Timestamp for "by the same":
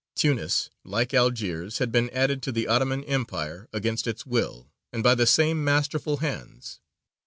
5.03-5.63